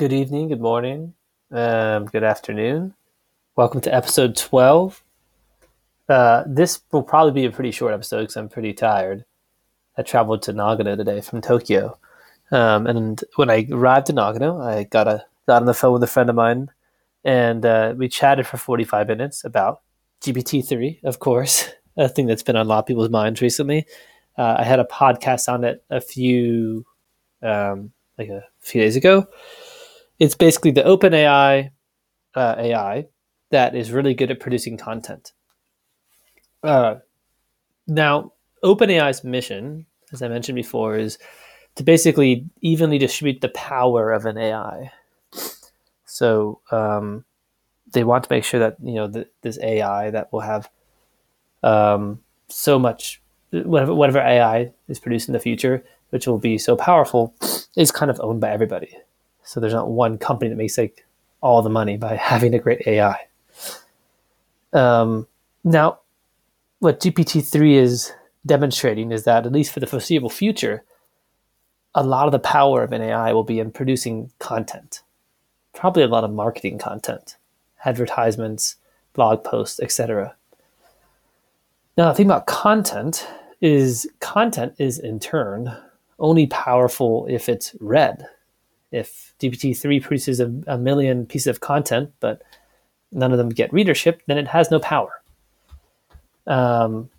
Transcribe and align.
good 0.00 0.14
evening, 0.14 0.48
good 0.48 0.62
morning, 0.62 1.12
um, 1.50 2.06
good 2.06 2.24
afternoon. 2.24 2.94
Welcome 3.54 3.82
to 3.82 3.94
episode 3.94 4.34
12. 4.34 5.04
Uh, 6.08 6.42
this 6.46 6.80
will 6.90 7.02
probably 7.02 7.32
be 7.32 7.44
a 7.44 7.50
pretty 7.50 7.70
short 7.70 7.92
episode 7.92 8.22
because 8.22 8.36
I'm 8.38 8.48
pretty 8.48 8.72
tired. 8.72 9.26
I 9.98 10.02
traveled 10.02 10.40
to 10.44 10.54
Nagano 10.54 10.96
today 10.96 11.20
from 11.20 11.42
Tokyo. 11.42 11.98
Um, 12.50 12.86
and 12.86 13.22
when 13.36 13.50
I 13.50 13.66
arrived 13.70 14.08
in 14.08 14.16
Nagano, 14.16 14.64
I 14.64 14.84
got, 14.84 15.06
a, 15.06 15.26
got 15.46 15.60
on 15.60 15.66
the 15.66 15.74
phone 15.74 15.92
with 15.92 16.02
a 16.02 16.06
friend 16.06 16.30
of 16.30 16.36
mine 16.36 16.70
and 17.22 17.66
uh, 17.66 17.92
we 17.94 18.08
chatted 18.08 18.46
for 18.46 18.56
45 18.56 19.06
minutes 19.06 19.44
about 19.44 19.82
GPT-3, 20.22 21.04
of 21.04 21.18
course, 21.18 21.68
a 21.98 22.08
thing 22.08 22.24
that's 22.24 22.42
been 22.42 22.56
on 22.56 22.64
a 22.64 22.68
lot 22.70 22.78
of 22.78 22.86
people's 22.86 23.10
minds 23.10 23.42
recently. 23.42 23.84
Uh, 24.38 24.56
I 24.60 24.64
had 24.64 24.80
a 24.80 24.84
podcast 24.84 25.52
on 25.52 25.62
it 25.62 25.84
a 25.90 26.00
few, 26.00 26.86
um, 27.42 27.92
like 28.16 28.30
a 28.30 28.46
few 28.60 28.80
days 28.80 28.96
ago 28.96 29.28
it's 30.20 30.36
basically 30.36 30.70
the 30.70 30.82
OpenAI 30.82 31.70
uh, 32.36 32.54
AI 32.58 33.06
that 33.50 33.74
is 33.74 33.90
really 33.90 34.14
good 34.14 34.30
at 34.30 34.38
producing 34.38 34.76
content. 34.76 35.32
Uh, 36.62 36.96
now, 37.88 38.32
OpenAI's 38.62 39.24
mission, 39.24 39.86
as 40.12 40.22
I 40.22 40.28
mentioned 40.28 40.56
before, 40.56 40.96
is 40.96 41.18
to 41.74 41.82
basically 41.82 42.46
evenly 42.60 42.98
distribute 42.98 43.40
the 43.40 43.48
power 43.48 44.12
of 44.12 44.26
an 44.26 44.38
AI. 44.38 44.92
So 46.04 46.60
um, 46.70 47.24
they 47.92 48.04
want 48.04 48.24
to 48.24 48.32
make 48.32 48.44
sure 48.44 48.60
that 48.60 48.76
you 48.82 48.94
know 48.94 49.08
the, 49.08 49.26
this 49.42 49.58
AI 49.62 50.10
that 50.10 50.32
will 50.32 50.40
have 50.40 50.68
um, 51.62 52.20
so 52.48 52.78
much 52.78 53.22
whatever, 53.50 53.94
whatever 53.94 54.18
AI 54.18 54.72
is 54.88 55.00
produced 55.00 55.28
in 55.28 55.32
the 55.32 55.40
future, 55.40 55.84
which 56.10 56.26
will 56.26 56.38
be 56.38 56.58
so 56.58 56.76
powerful, 56.76 57.34
is 57.76 57.90
kind 57.90 58.10
of 58.10 58.20
owned 58.20 58.40
by 58.40 58.50
everybody. 58.50 58.96
So 59.50 59.58
there's 59.58 59.74
not 59.74 59.90
one 59.90 60.16
company 60.16 60.48
that 60.48 60.54
makes 60.54 60.78
like 60.78 61.04
all 61.40 61.60
the 61.60 61.68
money 61.68 61.96
by 61.96 62.14
having 62.32 62.54
a 62.54 62.60
great 62.60 62.86
AI. 62.86 63.18
Um, 64.72 65.26
now, 65.64 65.98
what 66.78 67.00
GPT-3 67.00 67.74
is 67.74 68.12
demonstrating 68.46 69.10
is 69.10 69.24
that 69.24 69.46
at 69.46 69.50
least 69.50 69.72
for 69.72 69.80
the 69.80 69.88
foreseeable 69.88 70.30
future, 70.30 70.84
a 71.96 72.04
lot 72.04 72.26
of 72.26 72.32
the 72.32 72.38
power 72.38 72.84
of 72.84 72.92
an 72.92 73.02
AI 73.02 73.32
will 73.32 73.42
be 73.42 73.58
in 73.58 73.72
producing 73.72 74.30
content, 74.38 75.02
probably 75.74 76.04
a 76.04 76.06
lot 76.06 76.22
of 76.22 76.30
marketing 76.30 76.78
content, 76.78 77.36
advertisements, 77.84 78.76
blog 79.14 79.42
posts, 79.42 79.80
etc. 79.80 80.32
Now, 81.98 82.10
the 82.10 82.14
thing 82.14 82.26
about 82.26 82.46
content 82.46 83.26
is 83.60 84.08
content 84.20 84.74
is 84.78 85.00
in 85.00 85.18
turn 85.18 85.76
only 86.20 86.46
powerful 86.46 87.26
if 87.28 87.48
it's 87.48 87.74
read 87.80 88.28
if 88.92 89.34
GPT-3 89.40 90.02
produces 90.02 90.40
a, 90.40 90.52
a 90.66 90.78
million 90.78 91.26
pieces 91.26 91.46
of 91.46 91.60
content, 91.60 92.12
but 92.20 92.42
none 93.12 93.32
of 93.32 93.38
them 93.38 93.48
get 93.48 93.72
readership, 93.72 94.22
then 94.26 94.38
it 94.38 94.48
has 94.48 94.70
no 94.70 94.78
power. 94.80 95.22
Um, 96.46 97.10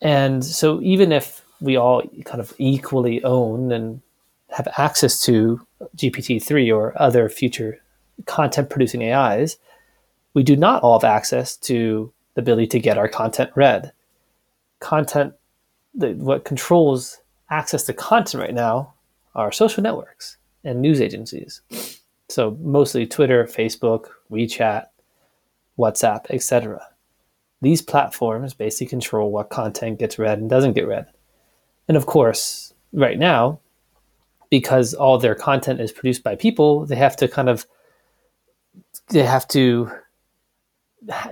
and 0.00 0.44
so 0.44 0.80
even 0.82 1.12
if 1.12 1.44
we 1.60 1.76
all 1.76 2.02
kind 2.24 2.40
of 2.40 2.54
equally 2.58 3.22
own 3.24 3.72
and 3.72 4.00
have 4.50 4.68
access 4.78 5.22
to 5.24 5.66
GPT-3 5.96 6.74
or 6.74 7.00
other 7.00 7.28
future 7.28 7.80
content 8.26 8.70
producing 8.70 9.02
AIs, 9.02 9.56
we 10.34 10.42
do 10.42 10.56
not 10.56 10.82
all 10.82 10.98
have 10.98 11.04
access 11.04 11.56
to 11.56 12.12
the 12.34 12.42
ability 12.42 12.66
to 12.68 12.80
get 12.80 12.98
our 12.98 13.08
content 13.08 13.50
read. 13.54 13.92
Content, 14.80 15.34
the, 15.94 16.12
what 16.12 16.44
controls 16.44 17.18
access 17.50 17.84
to 17.84 17.92
content 17.92 18.42
right 18.42 18.54
now 18.54 18.92
are 19.34 19.50
social 19.50 19.82
networks 19.82 20.36
and 20.66 20.80
news 20.80 21.00
agencies. 21.00 21.62
So 22.28 22.56
mostly 22.60 23.06
Twitter, 23.06 23.44
Facebook, 23.44 24.08
WeChat, 24.30 24.86
WhatsApp, 25.78 26.26
etc. 26.30 26.86
These 27.62 27.82
platforms 27.82 28.54
basically 28.54 28.88
control 28.88 29.30
what 29.30 29.50
content 29.50 29.98
gets 29.98 30.18
read 30.18 30.38
and 30.38 30.50
doesn't 30.50 30.74
get 30.74 30.88
read. 30.88 31.06
And 31.88 31.96
of 31.96 32.06
course, 32.06 32.74
right 32.92 33.18
now, 33.18 33.60
because 34.50 34.94
all 34.94 35.18
their 35.18 35.34
content 35.34 35.80
is 35.80 35.92
produced 35.92 36.22
by 36.22 36.34
people, 36.34 36.86
they 36.86 36.96
have 36.96 37.16
to 37.16 37.28
kind 37.28 37.48
of 37.48 37.66
they 39.10 39.22
have 39.22 39.46
to 39.48 39.90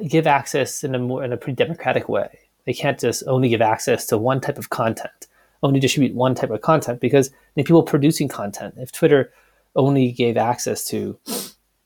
give 0.06 0.26
access 0.26 0.84
in 0.84 0.94
a 0.94 0.98
more 0.98 1.24
in 1.24 1.32
a 1.32 1.36
pretty 1.36 1.56
democratic 1.56 2.08
way. 2.08 2.38
They 2.64 2.72
can't 2.72 2.98
just 2.98 3.24
only 3.26 3.48
give 3.48 3.60
access 3.60 4.06
to 4.06 4.18
one 4.18 4.40
type 4.40 4.58
of 4.58 4.70
content 4.70 5.26
only 5.64 5.80
distribute 5.80 6.14
one 6.14 6.34
type 6.34 6.50
of 6.50 6.60
content 6.60 7.00
because 7.00 7.30
the 7.54 7.64
people 7.64 7.82
producing 7.82 8.28
content, 8.28 8.74
if 8.76 8.92
Twitter 8.92 9.32
only 9.74 10.12
gave 10.12 10.36
access 10.36 10.84
to, 10.84 11.18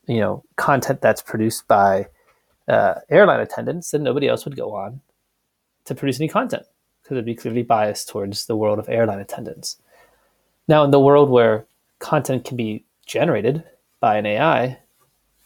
you 0.05 0.19
know, 0.19 0.43
content 0.57 1.01
that's 1.01 1.21
produced 1.21 1.67
by 1.67 2.05
uh, 2.67 2.95
airline 3.09 3.39
attendants, 3.39 3.91
then 3.91 4.03
nobody 4.03 4.27
else 4.27 4.43
would 4.43 4.57
go 4.57 4.75
on 4.75 4.99
to 5.85 5.95
produce 5.95 6.19
any 6.19 6.27
content 6.27 6.63
because 7.01 7.15
it'd 7.15 7.25
be 7.25 7.33
clearly 7.33 7.63
biased 7.63 8.09
towards 8.09 8.45
the 8.45 8.55
world 8.55 8.79
of 8.79 8.89
airline 8.89 9.19
attendants. 9.19 9.77
Now, 10.67 10.83
in 10.83 10.91
the 10.91 10.99
world 10.99 11.29
where 11.29 11.65
content 11.99 12.45
can 12.45 12.57
be 12.57 12.83
generated 13.05 13.63
by 14.01 14.17
an 14.17 14.25
AI, 14.25 14.77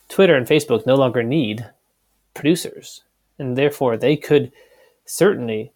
Twitter 0.09 0.35
and 0.35 0.47
Facebook 0.47 0.85
no 0.85 0.95
longer 0.95 1.23
need 1.23 1.69
producers, 2.33 3.03
and 3.37 3.55
therefore 3.55 3.95
they 3.95 4.17
could 4.17 4.51
certainly 5.05 5.71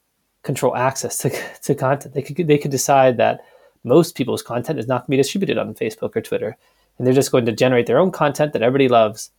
control 0.48 0.76
access 0.76 1.20
to, 1.20 1.30
to 1.62 1.76
content. 1.76 2.16
They 2.16 2.24
could 2.24 2.48
they 2.48 2.58
could 2.58 2.72
decide 2.72 3.18
that 3.18 3.42
most 3.84 4.16
people's 4.16 4.42
content 4.42 4.80
is 4.80 4.88
not 4.88 5.02
going 5.02 5.06
to 5.06 5.12
be 5.12 5.18
distributed 5.18 5.60
on 5.60 5.76
Facebook 5.76 6.16
or 6.16 6.22
Twitter, 6.22 6.58
and 6.98 7.06
they're 7.06 7.14
just 7.14 7.32
going 7.32 7.46
to 7.46 7.52
generate 7.52 7.86
their 7.86 8.00
own 8.00 8.12
content 8.12 8.54
that 8.54 8.64
everybody 8.64 8.88
loves 8.88 9.30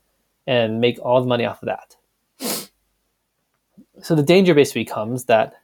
and 0.46 0.80
make 0.80 0.98
all 1.00 1.20
the 1.20 1.26
money 1.26 1.44
off 1.44 1.62
of 1.62 1.68
that. 1.68 1.96
So 4.00 4.14
the 4.14 4.22
danger 4.22 4.54
basically 4.54 4.84
becomes 4.84 5.24
that 5.24 5.54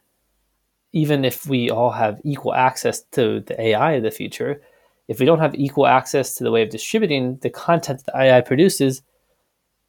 even 0.91 1.23
if 1.23 1.47
we 1.47 1.69
all 1.69 1.91
have 1.91 2.21
equal 2.23 2.53
access 2.53 3.01
to 3.11 3.39
the 3.41 3.59
AI 3.59 3.93
of 3.93 4.03
the 4.03 4.11
future, 4.11 4.61
if 5.07 5.19
we 5.19 5.25
don't 5.25 5.39
have 5.39 5.55
equal 5.55 5.87
access 5.87 6.35
to 6.35 6.43
the 6.43 6.51
way 6.51 6.61
of 6.61 6.69
distributing 6.69 7.37
the 7.37 7.49
content 7.49 8.03
that 8.05 8.15
AI 8.15 8.41
produces, 8.41 9.01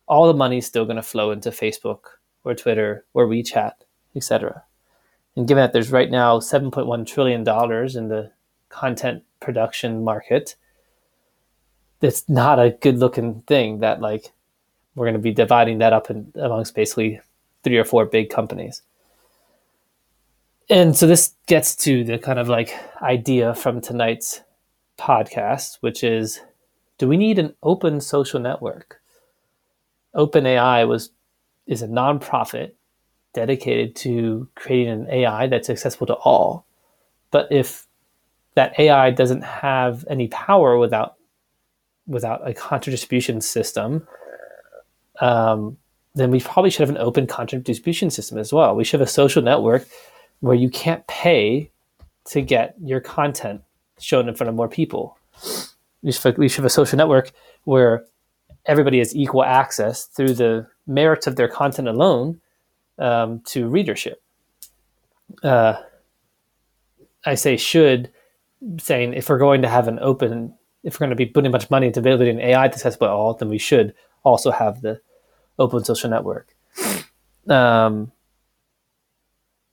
all 0.07 0.27
the 0.27 0.35
money 0.35 0.59
is 0.59 0.67
still 0.67 0.85
going 0.85 1.03
to 1.03 1.03
flow 1.03 1.31
into 1.33 1.51
Facebook 1.51 2.01
or 2.45 2.55
Twitter 2.55 3.05
or 3.15 3.27
WeChat, 3.27 3.73
etc. 4.15 4.63
And 5.37 5.47
given 5.47 5.63
that 5.63 5.73
there's 5.73 5.93
right 5.93 6.11
now 6.11 6.39
$7.1 6.39 7.07
trillion 7.07 7.41
in 7.41 8.09
the 8.09 8.33
content 8.71 9.23
production 9.41 10.03
market, 10.03 10.57
it's 12.01 12.29
not 12.29 12.59
a 12.59 12.71
good 12.81 12.99
looking 12.99 13.43
thing 13.43 13.81
that 13.81 14.01
like 14.01 14.33
we're 14.95 15.05
going 15.05 15.15
to 15.15 15.21
be 15.21 15.33
dividing 15.33 15.79
that 15.79 15.93
up 15.93 16.11
in, 16.11 16.33
amongst 16.37 16.75
basically 16.75 17.21
three 17.63 17.77
or 17.77 17.85
four 17.85 18.07
big 18.07 18.31
companies. 18.31 18.83
And 20.69 20.97
so 20.97 21.07
this 21.07 21.35
gets 21.47 21.77
to 21.77 22.03
the 22.03 22.19
kind 22.19 22.39
of 22.39 22.49
like 22.49 22.75
idea 23.03 23.55
from 23.55 23.81
tonight's 23.81 24.43
podcast, 24.99 25.77
which 25.81 26.03
is 26.03 26.41
do 26.99 27.07
we 27.07 27.17
need 27.17 27.39
an 27.39 27.55
open 27.63 28.01
social 28.01 28.41
network? 28.41 29.01
OpenAI 30.15 30.89
was 30.89 31.11
is 31.67 31.83
a 31.83 31.89
nonprofit 31.89 32.73
dedicated 33.37 33.95
to 33.95 34.49
creating 34.55 34.89
an 34.89 35.07
AI 35.11 35.47
that's 35.47 35.69
accessible 35.69 36.07
to 36.07 36.15
all. 36.15 36.67
But 37.31 37.49
if 37.53 37.87
that 38.55 38.79
AI 38.81 39.11
doesn't 39.11 39.45
have 39.45 40.07
any 40.09 40.29
power 40.29 40.79
without 40.79 41.17
without 42.07 42.49
a 42.49 42.55
content 42.55 42.93
distribution 42.93 43.41
system, 43.43 44.09
um, 45.21 45.77
then 46.15 46.31
we 46.31 46.41
probably 46.41 46.71
should 46.71 46.81
have 46.81 46.97
an 46.97 47.03
open 47.03 47.27
content 47.27 47.65
distribution 47.65 48.11
system 48.11 48.39
as 48.39 48.53
well. 48.53 48.75
We 48.75 48.85
should 48.85 49.01
have 49.01 49.09
a 49.09 49.11
social 49.11 49.43
network 49.43 49.87
where 50.41 50.55
you 50.55 50.71
can't 50.71 51.07
pay 51.07 51.71
to 52.27 52.41
get 52.41 52.75
your 52.83 53.01
content 53.01 53.61
shown 54.01 54.29
in 54.29 54.35
front 54.35 54.49
of 54.49 54.55
more 54.55 54.69
people. 54.69 55.19
We 56.03 56.13
should, 56.13 56.39
we 56.39 56.49
should 56.49 56.59
have 56.59 56.67
a 56.67 56.71
social 56.71 56.97
network 56.97 57.33
where 57.65 58.05
everybody 58.65 58.99
has 58.99 59.15
equal 59.15 59.45
access 59.45 60.07
through 60.07 60.35
the 60.35 60.67
merits 60.87 61.27
of 61.27 61.37
their 61.37 61.49
content 61.49 61.89
alone 61.89 62.41
um, 62.99 63.41
to 63.47 63.69
readership. 63.69 64.23
Uh, 65.43 65.77
I 67.25 67.35
say 67.35 67.57
should, 67.57 68.11
saying 68.79 69.15
if 69.15 69.29
we're 69.29 69.39
going 69.39 69.63
to 69.63 69.69
have 69.69 69.89
an 69.89 69.99
open, 70.01 70.55
if 70.83 70.95
we're 70.95 71.07
going 71.07 71.11
to 71.11 71.17
be 71.17 71.27
putting 71.27 71.51
much 71.51 71.71
money 71.71 71.89
into 71.89 72.01
building 72.01 72.41
AI 72.41 72.69
to 72.69 72.79
test 72.79 72.99
by 72.99 73.09
all, 73.09 73.35
then 73.35 73.49
we 73.49 73.59
should 73.59 73.95
also 74.23 74.51
have 74.51 74.81
the 74.81 75.01
open 75.59 75.85
social 75.85 76.11
network. 76.11 76.55
Um, 77.49 78.13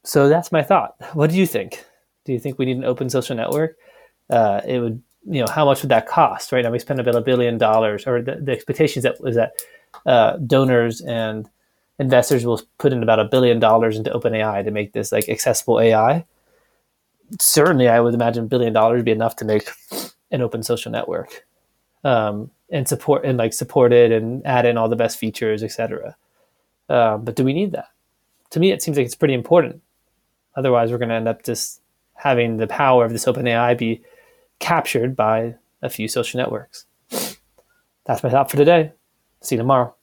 so 0.03 0.27
that's 0.27 0.51
my 0.51 0.63
thought. 0.63 0.95
What 1.13 1.29
do 1.29 1.37
you 1.37 1.45
think? 1.45 1.83
Do 2.25 2.33
you 2.33 2.39
think 2.39 2.57
we 2.57 2.65
need 2.65 2.77
an 2.77 2.85
open 2.85 3.09
social 3.09 3.35
network? 3.35 3.77
Uh, 4.29 4.61
it 4.65 4.79
would, 4.79 5.01
you 5.25 5.41
know, 5.41 5.51
how 5.51 5.65
much 5.65 5.81
would 5.81 5.89
that 5.89 6.07
cost? 6.07 6.51
Right 6.51 6.63
now, 6.63 6.71
we 6.71 6.79
spend 6.79 6.99
about 6.99 7.15
a 7.15 7.21
billion 7.21 7.57
dollars, 7.57 8.05
or 8.07 8.21
the, 8.21 8.35
the 8.35 8.51
expectations 8.51 9.03
that 9.03 9.21
was 9.21 9.35
that 9.35 9.53
uh, 10.05 10.37
donors 10.37 11.01
and 11.01 11.49
investors 12.03 12.45
will 12.45 12.61
put 12.77 12.93
in 12.93 13.01
about 13.03 13.19
a 13.19 13.25
billion 13.25 13.59
dollars 13.59 13.97
into 13.97 14.11
OpenAI 14.11 14.63
to 14.63 14.71
make 14.71 14.93
this 14.93 15.11
like 15.11 15.29
accessible 15.29 15.79
AI. 15.79 16.25
Certainly, 17.39 17.89
I 17.89 17.99
would 17.99 18.13
imagine 18.13 18.47
billion 18.47 18.73
dollars 18.73 18.99
would 18.99 19.05
be 19.05 19.11
enough 19.11 19.35
to 19.37 19.45
make 19.45 19.69
an 20.31 20.41
open 20.41 20.63
social 20.63 20.91
network. 20.91 21.45
Um, 22.03 22.51
and 22.73 22.87
support 22.87 23.23
and 23.23 23.37
like 23.37 23.53
support 23.53 23.93
it 23.93 24.11
and 24.11 24.45
add 24.45 24.65
in 24.65 24.77
all 24.77 24.89
the 24.89 24.95
best 24.95 25.17
features, 25.17 25.63
etc. 25.63 26.17
Um, 26.89 27.23
but 27.23 27.35
do 27.35 27.45
we 27.45 27.53
need 27.53 27.71
that? 27.71 27.89
To 28.49 28.59
me, 28.59 28.71
it 28.71 28.81
seems 28.81 28.97
like 28.97 29.05
it's 29.05 29.15
pretty 29.15 29.35
important. 29.35 29.81
Otherwise, 30.55 30.91
we're 30.91 30.97
going 30.97 31.09
to 31.09 31.15
end 31.15 31.27
up 31.27 31.43
just 31.43 31.81
having 32.15 32.57
the 32.57 32.67
power 32.67 33.05
of 33.05 33.11
this 33.11 33.27
open 33.27 33.47
AI 33.47 33.73
be 33.75 34.01
captured 34.59 35.15
by 35.15 35.55
a 35.81 35.89
few 35.89 36.07
social 36.07 36.39
networks. 36.39 36.85
That's 38.05 38.23
my 38.23 38.29
thought 38.29 38.51
for 38.51 38.57
today. 38.57 38.91
See 39.41 39.55
you 39.55 39.59
tomorrow. 39.59 39.95